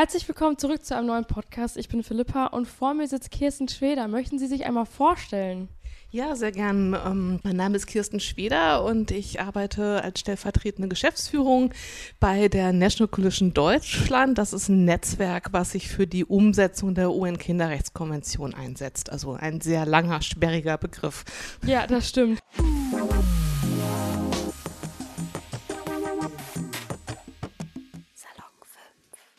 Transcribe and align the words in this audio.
Herzlich 0.00 0.26
willkommen 0.26 0.56
zurück 0.56 0.82
zu 0.82 0.96
einem 0.96 1.08
neuen 1.08 1.26
Podcast. 1.26 1.76
Ich 1.76 1.90
bin 1.90 2.02
Philippa 2.02 2.46
und 2.46 2.66
vor 2.66 2.94
mir 2.94 3.06
sitzt 3.06 3.30
Kirsten 3.30 3.68
Schweder. 3.68 4.08
Möchten 4.08 4.38
Sie 4.38 4.46
sich 4.46 4.64
einmal 4.64 4.86
vorstellen? 4.86 5.68
Ja, 6.10 6.34
sehr 6.36 6.52
gern. 6.52 6.96
Ähm, 7.04 7.38
mein 7.42 7.56
Name 7.56 7.76
ist 7.76 7.86
Kirsten 7.86 8.18
Schweder 8.18 8.82
und 8.82 9.10
ich 9.10 9.42
arbeite 9.42 10.02
als 10.02 10.20
stellvertretende 10.20 10.88
Geschäftsführung 10.88 11.74
bei 12.18 12.48
der 12.48 12.72
National 12.72 13.08
Coalition 13.08 13.52
Deutschland. 13.52 14.38
Das 14.38 14.54
ist 14.54 14.70
ein 14.70 14.86
Netzwerk, 14.86 15.52
was 15.52 15.72
sich 15.72 15.88
für 15.88 16.06
die 16.06 16.24
Umsetzung 16.24 16.94
der 16.94 17.12
UN-Kinderrechtskonvention 17.12 18.54
einsetzt. 18.54 19.12
Also 19.12 19.34
ein 19.34 19.60
sehr 19.60 19.84
langer, 19.84 20.22
sperriger 20.22 20.78
Begriff. 20.78 21.26
Ja, 21.66 21.86
das 21.86 22.08
stimmt. 22.08 22.40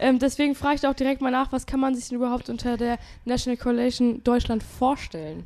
Ähm, 0.02 0.18
deswegen 0.18 0.56
frage 0.56 0.76
ich 0.76 0.88
auch 0.88 0.96
direkt 0.96 1.22
mal 1.22 1.32
nach, 1.32 1.52
was 1.52 1.68
kann 1.68 1.80
man 1.80 1.94
sich 1.94 2.10
denn 2.10 2.18
überhaupt 2.18 2.50
unter 2.50 2.76
der 2.76 2.98
National 3.24 3.56
Coalition 3.56 4.24
Deutschland 4.24 4.64
vorstellen? 4.64 5.46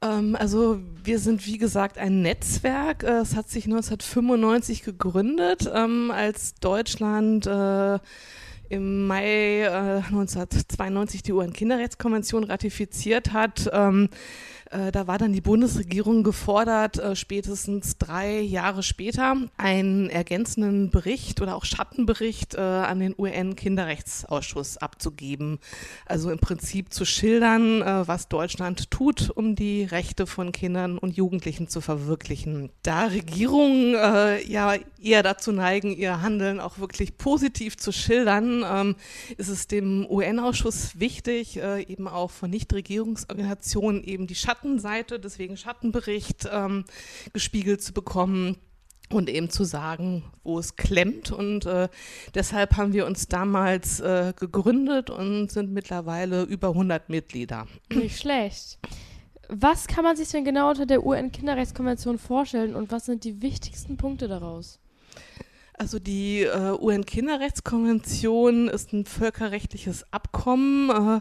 Ähm, 0.00 0.36
also 0.38 0.78
wir 1.02 1.18
sind 1.18 1.44
wie 1.46 1.58
gesagt 1.58 1.98
ein 1.98 2.22
Netzwerk. 2.22 3.02
Äh, 3.02 3.18
es 3.18 3.34
hat 3.34 3.50
sich 3.50 3.64
1995 3.64 4.84
gegründet, 4.84 5.68
ähm, 5.74 6.12
als 6.12 6.54
Deutschland 6.54 7.46
äh, 7.46 7.98
im 8.68 9.08
Mai 9.08 9.62
äh, 9.62 10.02
1992 10.06 11.24
die 11.24 11.32
UN-Kinderrechtskonvention 11.32 12.44
ratifiziert 12.44 13.32
hat. 13.32 13.70
Äh, 14.74 14.90
da 14.90 15.06
war 15.06 15.18
dann 15.18 15.32
die 15.32 15.40
Bundesregierung 15.40 16.24
gefordert, 16.24 16.98
äh, 16.98 17.14
spätestens 17.14 17.96
drei 17.96 18.40
Jahre 18.40 18.82
später 18.82 19.36
einen 19.56 20.10
ergänzenden 20.10 20.90
Bericht 20.90 21.40
oder 21.40 21.54
auch 21.54 21.64
Schattenbericht 21.64 22.54
äh, 22.54 22.60
an 22.60 22.98
den 22.98 23.14
UN-Kinderrechtsausschuss 23.16 24.78
abzugeben. 24.78 25.60
Also 26.06 26.30
im 26.30 26.40
Prinzip 26.40 26.92
zu 26.92 27.04
schildern, 27.04 27.82
äh, 27.82 28.08
was 28.08 28.28
Deutschland 28.28 28.90
tut, 28.90 29.30
um 29.30 29.54
die 29.54 29.84
Rechte 29.84 30.26
von 30.26 30.50
Kindern 30.50 30.98
und 30.98 31.16
Jugendlichen 31.16 31.68
zu 31.68 31.80
verwirklichen. 31.80 32.70
Da 32.82 33.04
Regierungen 33.04 33.94
äh, 33.94 34.44
ja 34.44 34.74
eher 35.00 35.22
dazu 35.22 35.52
neigen, 35.52 35.96
ihr 35.96 36.20
Handeln 36.20 36.58
auch 36.58 36.78
wirklich 36.78 37.16
positiv 37.16 37.76
zu 37.76 37.92
schildern, 37.92 38.64
ähm, 38.68 38.96
ist 39.36 39.48
es 39.48 39.68
dem 39.68 40.06
UN-Ausschuss 40.08 40.98
wichtig, 40.98 41.60
eben 41.88 42.08
auch 42.08 42.30
von 42.30 42.50
Nichtregierungsorganisationen 42.50 44.02
eben 44.02 44.26
die 44.26 44.34
Schatten 44.34 44.63
Schattenseite, 44.64 45.20
deswegen 45.20 45.58
Schattenbericht 45.58 46.48
ähm, 46.50 46.84
gespiegelt 47.34 47.82
zu 47.82 47.92
bekommen 47.92 48.56
und 49.10 49.28
eben 49.28 49.50
zu 49.50 49.64
sagen, 49.64 50.24
wo 50.42 50.58
es 50.58 50.76
klemmt. 50.76 51.30
Und 51.30 51.66
äh, 51.66 51.88
deshalb 52.34 52.78
haben 52.78 52.94
wir 52.94 53.04
uns 53.04 53.28
damals 53.28 54.00
äh, 54.00 54.32
gegründet 54.34 55.10
und 55.10 55.50
sind 55.50 55.72
mittlerweile 55.72 56.44
über 56.44 56.68
100 56.68 57.10
Mitglieder. 57.10 57.66
Nicht 57.92 58.18
schlecht. 58.18 58.78
Was 59.48 59.86
kann 59.86 60.02
man 60.02 60.16
sich 60.16 60.30
denn 60.30 60.46
genau 60.46 60.70
unter 60.70 60.86
der 60.86 61.04
UN-Kinderrechtskonvention 61.04 62.16
vorstellen 62.16 62.74
und 62.74 62.90
was 62.90 63.04
sind 63.04 63.24
die 63.24 63.42
wichtigsten 63.42 63.98
Punkte 63.98 64.28
daraus? 64.28 64.80
Also 65.76 65.98
die 65.98 66.42
äh, 66.42 66.76
UN-Kinderrechtskonvention 66.80 68.68
ist 68.68 68.92
ein 68.92 69.04
völkerrechtliches 69.06 70.04
Abkommen, 70.12 70.90
äh, 70.90 71.20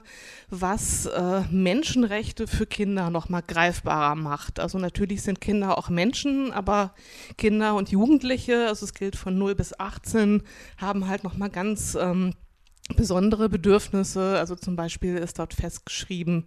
was 0.50 1.08
äh, 1.08 1.42
Menschenrechte 1.50 2.46
für 2.46 2.68
Kinder 2.68 3.10
nochmal 3.10 3.42
greifbarer 3.42 4.14
macht. 4.14 4.60
Also 4.60 4.78
natürlich 4.78 5.24
sind 5.24 5.42
Kinder 5.42 5.76
auch 5.80 5.90
Menschen, 5.90 6.52
aber 6.52 6.94
Kinder 7.36 7.74
und 7.74 7.90
Jugendliche, 7.90 8.68
also 8.68 8.86
es 8.86 8.94
gilt 8.94 9.16
von 9.16 9.40
0 9.40 9.56
bis 9.56 9.80
18, 9.80 10.44
haben 10.78 11.08
halt 11.08 11.24
nochmal 11.24 11.50
ganz 11.50 11.96
ähm, 12.00 12.36
besondere 12.96 13.50
Bedürfnisse. 13.50 14.38
Also 14.38 14.56
zum 14.56 14.76
Beispiel 14.76 15.16
ist 15.16 15.40
dort 15.40 15.54
festgeschrieben, 15.54 16.46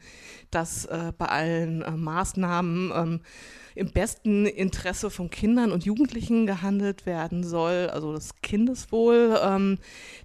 dass 0.51 0.85
äh, 0.87 1.13
bei 1.17 1.27
allen 1.27 1.83
äh, 1.83 1.91
Maßnahmen 1.93 2.93
ähm, 2.95 3.21
im 3.75 3.93
besten 3.93 4.47
Interesse 4.47 5.11
von 5.11 5.29
Kindern 5.29 5.71
und 5.71 5.85
Jugendlichen 5.85 6.47
gehandelt 6.47 7.05
werden 7.05 7.45
soll, 7.45 7.91
also 7.93 8.13
das 8.15 8.41
Kindeswohl, 8.41 9.39
ähm, 9.43 9.79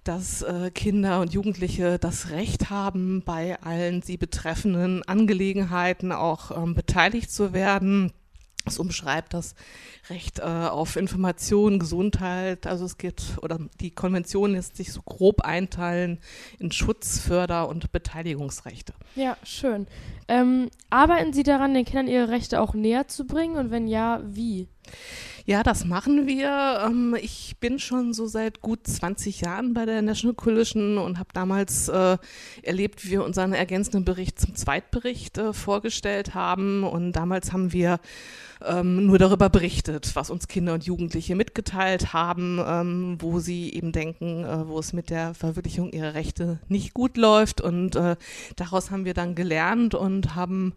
dass 0.04 0.42
äh, 0.42 0.70
Kinder 0.70 1.20
und 1.20 1.34
Jugendliche 1.34 1.98
das 1.98 2.30
Recht 2.30 2.70
haben, 2.70 3.22
bei 3.24 3.60
allen 3.60 4.00
sie 4.00 4.16
betreffenden 4.16 5.02
Angelegenheiten 5.02 6.12
auch 6.12 6.50
ähm, 6.56 6.74
beteiligt 6.74 7.30
zu 7.30 7.52
werden 7.52 8.12
es 8.66 8.78
umschreibt 8.78 9.34
das 9.34 9.54
Recht 10.08 10.38
äh, 10.38 10.42
auf 10.42 10.96
Information, 10.96 11.78
Gesundheit. 11.78 12.66
Also 12.66 12.84
es 12.84 12.98
geht, 12.98 13.22
oder 13.42 13.58
die 13.80 13.90
Konvention 13.90 14.52
lässt 14.52 14.76
sich 14.76 14.92
so 14.92 15.02
grob 15.02 15.42
einteilen 15.42 16.18
in 16.58 16.72
Schutz, 16.72 17.18
Förder- 17.18 17.68
und 17.68 17.92
Beteiligungsrechte. 17.92 18.94
Ja, 19.16 19.36
schön. 19.42 19.86
Ähm, 20.28 20.70
arbeiten 20.90 21.32
Sie 21.32 21.42
daran, 21.42 21.74
den 21.74 21.84
Kindern 21.84 22.08
ihre 22.08 22.28
Rechte 22.28 22.60
auch 22.60 22.74
näher 22.74 23.08
zu 23.08 23.26
bringen? 23.26 23.56
Und 23.56 23.70
wenn 23.70 23.86
ja, 23.86 24.20
wie? 24.24 24.68
Ja, 25.44 25.62
das 25.62 25.84
machen 25.84 26.26
wir. 26.26 26.82
Ähm, 26.86 27.16
ich 27.20 27.56
bin 27.58 27.78
schon 27.78 28.12
so 28.12 28.26
seit 28.26 28.60
gut 28.60 28.86
20 28.86 29.40
Jahren 29.40 29.74
bei 29.74 29.84
der 29.84 30.00
National 30.00 30.34
Coalition 30.34 30.98
und 30.98 31.18
habe 31.18 31.30
damals 31.32 31.88
äh, 31.88 32.16
erlebt, 32.62 33.04
wie 33.04 33.10
wir 33.10 33.24
unseren 33.24 33.52
ergänzenden 33.52 34.04
Bericht 34.04 34.40
zum 34.40 34.54
Zweitbericht 34.54 35.38
äh, 35.38 35.52
vorgestellt 35.52 36.34
haben. 36.34 36.84
Und 36.84 37.12
damals 37.12 37.52
haben 37.52 37.72
wir 37.72 37.98
ähm, 38.66 39.06
nur 39.06 39.18
darüber 39.18 39.48
berichtet, 39.48 40.14
was 40.14 40.30
uns 40.30 40.48
Kinder 40.48 40.74
und 40.74 40.84
Jugendliche 40.84 41.34
mitgeteilt 41.36 42.12
haben, 42.12 42.60
ähm, 42.64 43.16
wo 43.20 43.38
sie 43.40 43.72
eben 43.72 43.92
denken, 43.92 44.44
äh, 44.44 44.68
wo 44.68 44.78
es 44.78 44.92
mit 44.92 45.10
der 45.10 45.34
Verwirklichung 45.34 45.92
ihrer 45.92 46.14
Rechte 46.14 46.58
nicht 46.68 46.94
gut 46.94 47.16
läuft. 47.16 47.60
Und 47.60 47.96
äh, 47.96 48.16
daraus 48.56 48.90
haben 48.90 49.04
wir 49.04 49.14
dann 49.14 49.34
gelernt 49.34 49.94
und 49.94 50.34
haben 50.34 50.74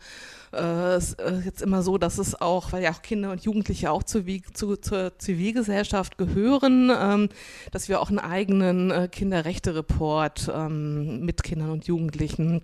äh, 0.54 0.96
es 0.96 1.14
äh, 1.14 1.42
jetzt 1.44 1.62
immer 1.62 1.84
so, 1.84 1.98
dass 1.98 2.18
es 2.18 2.40
auch, 2.40 2.72
weil 2.72 2.84
ja 2.84 2.92
auch 2.92 3.02
Kinder 3.02 3.32
und 3.32 3.42
Jugendliche 3.44 3.92
auch 3.92 4.04
zu, 4.04 4.24
zu, 4.54 4.78
zur 4.78 5.18
Zivilgesellschaft 5.20 6.18
gehören, 6.18 6.92
ähm, 6.98 7.30
dass 7.72 7.90
wir 7.90 8.02
auch 8.02 8.10
einen 8.10 8.20
eigenen 8.20 8.92
äh, 8.92 9.08
Kinderrechte-Report 9.12 10.52
ähm, 10.54 11.26
mit 11.26 11.44
Kindern 11.44 11.72
und 11.72 11.88
Jugendlichen 11.88 12.62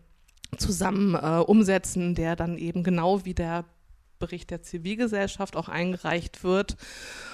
zusammen 0.58 1.16
äh, 1.16 1.40
umsetzen, 1.40 2.16
der 2.16 2.36
dann 2.36 2.58
eben 2.58 2.84
genau 2.84 3.26
wie 3.26 3.34
der 3.34 3.66
Bericht 4.22 4.50
der 4.52 4.62
Zivilgesellschaft 4.62 5.58
auch 5.58 5.68
eingereicht 5.68 6.46
wird. 6.46 6.78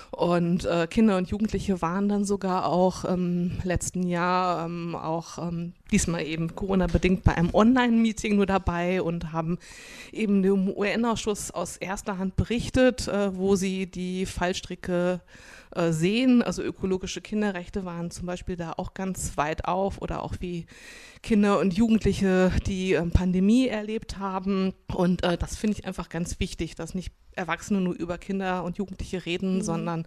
Und 0.09 0.65
äh, 0.65 0.87
Kinder 0.87 1.17
und 1.17 1.29
Jugendliche 1.29 1.81
waren 1.81 2.09
dann 2.09 2.25
sogar 2.25 2.65
auch 2.65 3.05
im 3.05 3.59
letzten 3.63 4.07
Jahr 4.07 4.65
ähm, 4.65 4.95
auch 4.95 5.37
ähm, 5.37 5.73
diesmal 5.91 6.25
eben 6.25 6.55
Corona-bedingt 6.55 7.23
bei 7.23 7.35
einem 7.35 7.53
Online-Meeting 7.53 8.35
nur 8.35 8.45
dabei 8.45 9.01
und 9.01 9.31
haben 9.31 9.57
eben 10.11 10.43
dem 10.43 10.69
UN-Ausschuss 10.69 11.51
aus 11.51 11.77
erster 11.77 12.17
Hand 12.17 12.35
berichtet, 12.35 13.07
äh, 13.07 13.35
wo 13.35 13.55
sie 13.55 13.85
die 13.85 14.25
Fallstricke 14.25 15.21
äh, 15.75 15.91
sehen. 15.91 16.41
Also 16.41 16.63
ökologische 16.63 17.21
Kinderrechte 17.21 17.85
waren 17.85 18.09
zum 18.09 18.25
Beispiel 18.25 18.55
da 18.55 18.73
auch 18.77 18.93
ganz 18.93 19.37
weit 19.37 19.65
auf 19.65 20.01
oder 20.01 20.23
auch 20.23 20.35
wie 20.39 20.65
Kinder 21.21 21.59
und 21.59 21.73
Jugendliche 21.73 22.51
die 22.65 22.93
äh, 22.93 23.05
Pandemie 23.05 23.67
erlebt 23.67 24.17
haben. 24.17 24.73
Und 24.93 25.23
äh, 25.23 25.37
das 25.37 25.57
finde 25.57 25.77
ich 25.77 25.85
einfach 25.85 26.09
ganz 26.09 26.39
wichtig, 26.39 26.75
dass 26.75 26.95
nicht 26.95 27.13
Erwachsene 27.33 27.81
nur 27.81 27.95
über 27.95 28.17
Kinder 28.17 28.63
und 28.63 28.77
Jugendliche 28.77 29.25
reden, 29.25 29.55
mhm. 29.55 29.61
sondern 29.61 30.05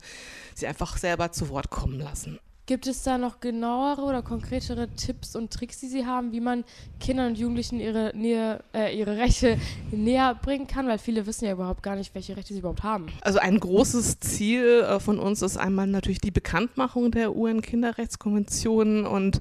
sie 0.54 0.66
einfach 0.66 0.96
selber 0.96 1.30
zu 1.32 1.48
Wort 1.48 1.70
kommen 1.70 2.00
lassen. 2.00 2.38
Gibt 2.70 2.86
es 2.86 3.02
da 3.02 3.18
noch 3.18 3.40
genauere 3.40 4.02
oder 4.02 4.22
konkretere 4.22 4.86
Tipps 4.94 5.34
und 5.34 5.52
Tricks, 5.52 5.80
die 5.80 5.88
Sie 5.88 6.06
haben, 6.06 6.30
wie 6.30 6.38
man 6.38 6.62
Kindern 7.00 7.30
und 7.30 7.36
Jugendlichen 7.36 7.80
ihre, 7.80 8.12
Nähe, 8.14 8.62
äh, 8.72 8.96
ihre 8.96 9.16
Rechte 9.16 9.58
näher 9.90 10.38
bringen 10.40 10.68
kann? 10.68 10.86
Weil 10.86 10.98
viele 10.98 11.26
wissen 11.26 11.46
ja 11.46 11.50
überhaupt 11.50 11.82
gar 11.82 11.96
nicht, 11.96 12.14
welche 12.14 12.36
Rechte 12.36 12.52
sie 12.52 12.60
überhaupt 12.60 12.84
haben. 12.84 13.06
Also 13.22 13.40
ein 13.40 13.58
großes 13.58 14.20
Ziel 14.20 14.82
äh, 14.82 15.00
von 15.00 15.18
uns 15.18 15.42
ist 15.42 15.56
einmal 15.56 15.88
natürlich 15.88 16.20
die 16.20 16.30
Bekanntmachung 16.30 17.10
der 17.10 17.34
UN-Kinderrechtskonvention 17.34 19.04
und 19.04 19.40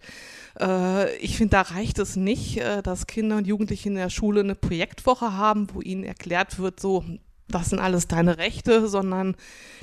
äh, 0.60 1.16
ich 1.18 1.38
finde, 1.38 1.52
da 1.52 1.62
reicht 1.62 2.00
es 2.00 2.16
nicht, 2.16 2.58
äh, 2.58 2.82
dass 2.82 3.06
Kinder 3.06 3.38
und 3.38 3.46
Jugendliche 3.46 3.90
in 3.90 3.96
der 3.96 4.10
Schule 4.10 4.40
eine 4.40 4.56
Projektwoche 4.56 5.34
haben, 5.38 5.68
wo 5.72 5.82
ihnen 5.82 6.04
erklärt 6.04 6.58
wird, 6.58 6.80
so 6.80 7.04
das 7.50 7.70
sind 7.70 7.80
alles 7.80 8.08
deine 8.08 8.38
Rechte, 8.38 8.88
sondern 8.88 9.36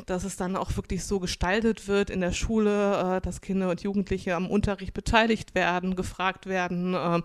dass 0.06 0.24
es 0.24 0.36
dann 0.36 0.56
auch 0.56 0.76
wirklich 0.76 1.04
so 1.04 1.20
gestaltet 1.20 1.88
wird 1.88 2.10
in 2.10 2.20
der 2.20 2.32
Schule, 2.32 3.16
äh, 3.16 3.20
dass 3.20 3.40
Kinder 3.40 3.70
und 3.70 3.82
Jugendliche 3.82 4.34
am 4.34 4.48
Unterricht 4.48 4.94
beteiligt 4.94 5.54
werden, 5.54 5.96
gefragt 5.96 6.46
werden, 6.46 6.94
äh, 6.94 7.22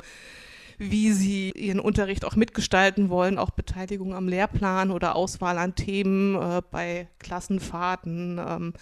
wie 0.77 1.11
sie 1.11 1.51
ihren 1.51 1.79
Unterricht 1.79 2.25
auch 2.25 2.35
mitgestalten 2.35 3.09
wollen, 3.09 3.37
auch 3.37 3.51
Beteiligung 3.51 4.15
am 4.15 4.27
Lehrplan 4.27 4.89
oder 4.89 5.15
Auswahl 5.15 5.59
an 5.59 5.75
Themen 5.75 6.35
äh, 6.35 6.63
bei 6.71 7.07
Klassenfahrten, 7.19 8.39
ähm, 8.43 8.73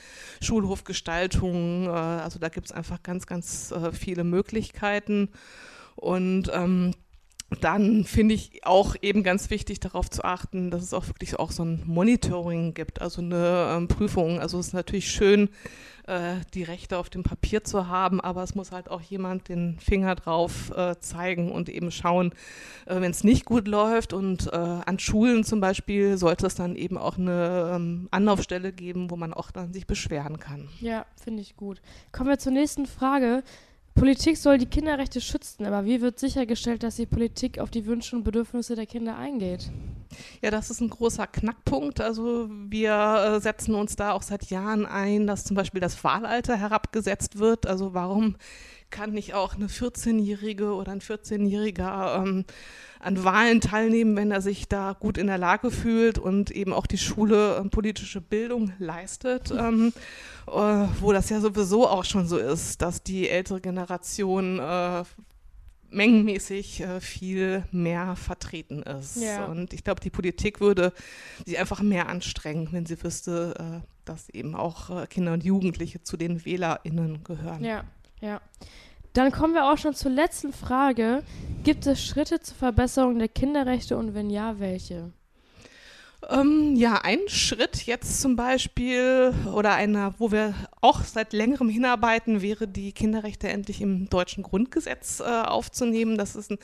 Schulhofgestaltung. 0.41 1.87
Äh, 1.87 1.89
also 1.89 2.39
da 2.39 2.47
gibt 2.47 2.67
es 2.67 2.71
einfach 2.71 3.03
ganz, 3.03 3.27
ganz 3.27 3.71
äh, 3.71 3.91
viele 3.91 4.23
Möglichkeiten. 4.23 5.29
Und 5.97 6.49
ähm, 6.53 6.93
dann 7.61 8.05
finde 8.05 8.35
ich 8.35 8.65
auch 8.65 8.95
eben 9.01 9.23
ganz 9.23 9.49
wichtig 9.49 9.79
darauf 9.79 10.09
zu 10.09 10.23
achten, 10.23 10.69
dass 10.69 10.83
es 10.83 10.93
auch 10.93 11.07
wirklich 11.07 11.39
auch 11.39 11.51
so 11.51 11.63
ein 11.63 11.81
Monitoring 11.85 12.73
gibt, 12.73 13.01
also 13.01 13.21
eine 13.21 13.75
ähm, 13.75 13.87
Prüfung. 13.87 14.39
Also 14.39 14.59
es 14.59 14.67
ist 14.67 14.73
natürlich 14.73 15.09
schön, 15.09 15.49
äh, 16.09 16.35
die 16.53 16.63
Rechte 16.63 16.97
auf 16.97 17.09
dem 17.09 17.23
Papier 17.23 17.63
zu 17.63 17.87
haben, 17.87 18.21
aber 18.21 18.43
es 18.43 18.55
muss 18.55 18.71
halt 18.71 18.89
auch 18.89 19.01
jemand 19.01 19.49
den 19.49 19.79
Finger 19.79 20.15
drauf 20.15 20.71
äh, 20.75 20.95
zeigen 20.99 21.51
und 21.51 21.69
eben 21.69 21.91
schauen, 21.91 22.33
äh, 22.85 23.01
wenn 23.01 23.11
es 23.11 23.23
nicht 23.23 23.45
gut 23.45 23.67
läuft. 23.67 24.13
Und 24.13 24.47
äh, 24.47 24.55
an 24.55 24.99
Schulen 24.99 25.43
zum 25.43 25.59
Beispiel 25.59 26.17
sollte 26.17 26.47
es 26.47 26.55
dann 26.55 26.75
eben 26.75 26.97
auch 26.97 27.17
eine 27.17 27.73
ähm, 27.75 28.07
Anlaufstelle 28.11 28.71
geben, 28.73 29.09
wo 29.09 29.15
man 29.15 29.33
auch 29.33 29.51
dann 29.51 29.73
sich 29.73 29.87
beschweren 29.87 30.39
kann. 30.39 30.69
Ja, 30.81 31.05
finde 31.21 31.41
ich 31.41 31.55
gut. 31.55 31.81
Kommen 32.11 32.29
wir 32.29 32.39
zur 32.39 32.51
nächsten 32.53 32.85
Frage. 32.85 33.43
Politik 33.99 34.37
soll 34.37 34.57
die 34.57 34.65
Kinderrechte 34.65 35.19
schützen, 35.19 35.65
aber 35.65 35.83
wie 35.85 35.99
wird 35.99 36.19
sichergestellt, 36.19 36.83
dass 36.83 36.95
die 36.95 37.05
Politik 37.05 37.59
auf 37.59 37.69
die 37.69 37.85
Wünsche 37.85 38.15
und 38.15 38.23
Bedürfnisse 38.23 38.73
der 38.77 38.85
Kinder 38.85 39.17
eingeht? 39.17 39.69
Ja, 40.41 40.51
das 40.51 40.69
ist 40.69 40.81
ein 40.81 40.89
großer 40.89 41.27
Knackpunkt. 41.27 42.01
Also 42.01 42.49
wir 42.49 43.35
äh, 43.37 43.39
setzen 43.39 43.75
uns 43.75 43.95
da 43.95 44.11
auch 44.13 44.21
seit 44.21 44.45
Jahren 44.49 44.85
ein, 44.85 45.27
dass 45.27 45.43
zum 45.43 45.55
Beispiel 45.55 45.81
das 45.81 46.03
Wahlalter 46.03 46.55
herabgesetzt 46.55 47.39
wird. 47.39 47.67
Also 47.67 47.93
warum 47.93 48.35
kann 48.89 49.11
nicht 49.11 49.33
auch 49.33 49.55
eine 49.55 49.67
14-Jährige 49.67 50.73
oder 50.73 50.91
ein 50.91 51.01
14-Jähriger 51.01 52.23
ähm, 52.23 52.45
an 52.99 53.23
Wahlen 53.23 53.61
teilnehmen, 53.61 54.15
wenn 54.15 54.31
er 54.31 54.41
sich 54.41 54.67
da 54.67 54.95
gut 54.99 55.17
in 55.17 55.27
der 55.27 55.37
Lage 55.37 55.71
fühlt 55.71 56.19
und 56.19 56.51
eben 56.51 56.73
auch 56.73 56.85
die 56.85 56.97
Schule 56.97 57.57
äh, 57.57 57.69
politische 57.69 58.19
Bildung 58.19 58.73
leistet, 58.77 59.51
ähm, 59.51 59.93
äh, 60.47 60.51
wo 60.99 61.13
das 61.13 61.29
ja 61.29 61.39
sowieso 61.39 61.87
auch 61.87 62.03
schon 62.03 62.27
so 62.27 62.37
ist, 62.37 62.81
dass 62.81 63.03
die 63.03 63.29
ältere 63.29 63.61
Generation 63.61 64.59
äh, 64.59 65.03
mengenmäßig 65.91 66.81
äh, 66.81 67.01
viel 67.01 67.63
mehr 67.71 68.15
vertreten 68.15 68.83
ist. 68.83 69.17
Ja. 69.17 69.45
Und 69.45 69.73
ich 69.73 69.83
glaube, 69.83 70.01
die 70.01 70.09
Politik 70.09 70.61
würde 70.61 70.93
sich 71.45 71.59
einfach 71.59 71.81
mehr 71.81 72.09
anstrengen, 72.09 72.69
wenn 72.71 72.85
sie 72.85 73.01
wüsste, 73.03 73.81
äh, 73.83 73.87
dass 74.05 74.29
eben 74.29 74.55
auch 74.55 74.89
äh, 74.89 75.07
Kinder 75.07 75.33
und 75.33 75.43
Jugendliche 75.43 76.03
zu 76.03 76.17
den 76.17 76.45
WählerInnen 76.45 77.23
gehören. 77.23 77.63
Ja, 77.63 77.83
ja. 78.21 78.41
Dann 79.13 79.31
kommen 79.31 79.53
wir 79.53 79.71
auch 79.71 79.77
schon 79.77 79.95
zur 79.95 80.11
letzten 80.11 80.53
Frage. 80.53 81.23
Gibt 81.63 81.87
es 81.87 82.03
Schritte 82.03 82.39
zur 82.39 82.55
Verbesserung 82.55 83.17
der 83.17 83.27
Kinderrechte 83.27 83.97
und 83.97 84.13
wenn 84.13 84.29
ja, 84.29 84.59
welche? 84.59 85.11
Ähm, 86.27 86.75
ja, 86.75 86.99
ein 87.01 87.19
Schritt 87.27 87.85
jetzt 87.85 88.19
zum 88.19 88.35
Beispiel 88.35 89.33
oder 89.53 89.75
einer, 89.75 90.15
wo 90.17 90.33
wir 90.33 90.53
auch 90.81 91.03
seit 91.05 91.31
längerem 91.31 91.69
hinarbeiten, 91.69 92.41
wäre 92.41 92.67
die 92.67 92.91
Kinderrechte 92.91 93.47
endlich 93.47 93.79
im 93.81 94.09
deutschen 94.09 94.43
Grundgesetz 94.43 95.21
äh, 95.21 95.23
aufzunehmen. 95.23 96.17
Das 96.17 96.35
ist 96.35 96.51
ein 96.51 96.57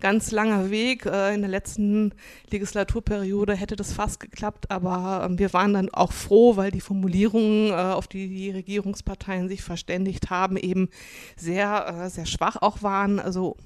ganz 0.00 0.30
langer 0.30 0.70
Weg. 0.70 1.04
Äh, 1.04 1.34
in 1.34 1.42
der 1.42 1.50
letzten 1.50 2.14
Legislaturperiode 2.50 3.54
hätte 3.54 3.76
das 3.76 3.92
fast 3.92 4.20
geklappt, 4.20 4.70
aber 4.70 5.28
äh, 5.30 5.38
wir 5.38 5.52
waren 5.52 5.74
dann 5.74 5.90
auch 5.90 6.12
froh, 6.12 6.56
weil 6.56 6.70
die 6.70 6.80
Formulierungen, 6.80 7.72
äh, 7.72 7.74
auf 7.74 8.08
die 8.08 8.28
die 8.28 8.50
Regierungsparteien 8.50 9.48
sich 9.48 9.62
verständigt 9.62 10.30
haben, 10.30 10.56
eben 10.56 10.88
sehr, 11.36 12.04
äh, 12.04 12.08
sehr 12.08 12.26
schwach 12.26 12.56
auch 12.62 12.82
waren. 12.82 13.20
Also 13.20 13.58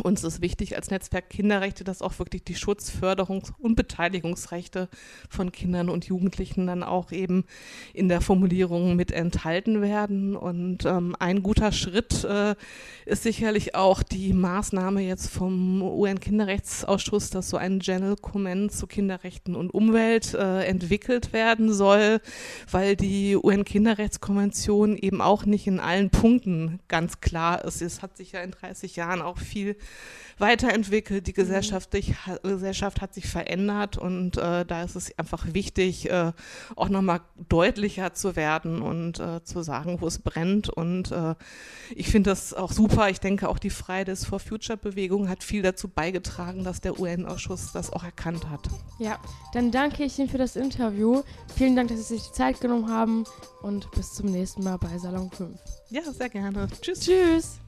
uns 0.00 0.24
ist 0.24 0.42
wichtig 0.42 0.76
als 0.76 0.90
Netzwerk 0.90 1.30
Kinderrechte, 1.30 1.84
dass 1.84 2.02
auch 2.02 2.18
wirklich 2.18 2.44
die 2.44 2.54
Schutz-, 2.54 2.90
Förderungs- 2.90 3.52
und 3.58 3.76
Beteiligungsrechte 3.76 4.88
von 5.28 5.52
Kindern 5.52 5.88
und 5.88 6.06
Jugendlichen 6.06 6.66
dann 6.66 6.82
auch 6.82 7.12
eben 7.12 7.44
in 7.94 8.08
der 8.08 8.20
Formulierung 8.20 8.96
mit 8.96 9.10
enthalten 9.10 9.82
werden. 9.82 10.36
Und 10.36 10.84
ähm, 10.84 11.16
ein 11.18 11.42
guter 11.42 11.72
Schritt 11.72 12.24
äh, 12.24 12.54
ist 13.04 13.22
sicherlich 13.22 13.74
auch 13.74 14.02
die 14.02 14.32
Maßnahme 14.32 15.00
jetzt 15.00 15.28
vom 15.28 15.82
UN-Kinderrechtsausschuss, 15.82 17.30
dass 17.30 17.48
so 17.48 17.56
ein 17.56 17.78
General 17.78 18.16
Comment 18.16 18.72
zu 18.72 18.86
Kinderrechten 18.86 19.54
und 19.54 19.70
Umwelt 19.70 20.34
äh, 20.34 20.64
entwickelt 20.64 21.32
werden 21.32 21.72
soll, 21.72 22.20
weil 22.70 22.96
die 22.96 23.36
UN-Kinderrechtskonvention 23.36 24.96
eben 24.96 25.20
auch 25.20 25.46
nicht 25.46 25.66
in 25.66 25.80
allen 25.80 26.10
Punkten 26.10 26.80
ganz 26.88 27.20
klar 27.20 27.64
ist. 27.64 27.82
Es 27.82 28.02
hat 28.02 28.16
sich 28.16 28.32
ja 28.32 28.40
in 28.40 28.50
30 28.50 28.96
Jahren 28.96 29.22
auch 29.22 29.38
viel 29.38 29.76
weiterentwickelt, 30.38 31.26
die 31.26 31.32
mhm. 31.32 31.36
Gesellschaft, 31.36 31.90
Gesellschaft 32.42 33.00
hat 33.00 33.14
sich 33.14 33.26
verändert 33.26 33.96
und 33.96 34.36
äh, 34.36 34.64
da 34.64 34.82
ist 34.82 34.96
es 34.96 35.18
einfach 35.18 35.54
wichtig, 35.54 36.10
äh, 36.10 36.32
auch 36.74 36.88
nochmal 36.88 37.20
deutlicher 37.48 38.12
zu 38.14 38.36
werden 38.36 38.82
und 38.82 39.18
äh, 39.18 39.42
zu 39.44 39.62
sagen, 39.62 40.00
wo 40.00 40.06
es 40.06 40.18
brennt. 40.18 40.68
Und 40.68 41.10
äh, 41.12 41.34
ich 41.94 42.08
finde 42.08 42.30
das 42.30 42.52
auch 42.52 42.72
super. 42.72 43.08
Ich 43.08 43.20
denke, 43.20 43.48
auch 43.48 43.58
die 43.58 43.70
Fridays 43.70 44.24
for 44.24 44.38
Future 44.38 44.76
Bewegung 44.76 45.28
hat 45.28 45.42
viel 45.42 45.62
dazu 45.62 45.88
beigetragen, 45.88 46.64
dass 46.64 46.80
der 46.80 46.98
UN-Ausschuss 46.98 47.72
das 47.72 47.92
auch 47.92 48.04
erkannt 48.04 48.48
hat. 48.50 48.68
Ja, 48.98 49.18
dann 49.54 49.70
danke 49.70 50.04
ich 50.04 50.18
Ihnen 50.18 50.28
für 50.28 50.38
das 50.38 50.56
Interview. 50.56 51.22
Vielen 51.56 51.76
Dank, 51.76 51.88
dass 51.88 52.08
Sie 52.08 52.14
sich 52.16 52.28
die 52.28 52.32
Zeit 52.32 52.60
genommen 52.60 52.90
haben 52.90 53.24
und 53.62 53.90
bis 53.92 54.12
zum 54.12 54.30
nächsten 54.30 54.62
Mal 54.62 54.76
bei 54.76 54.98
Salon 54.98 55.30
5. 55.30 55.58
Ja, 55.88 56.02
sehr 56.02 56.28
gerne. 56.28 56.68
Tschüss. 56.82 57.00
Tschüss. 57.00 57.60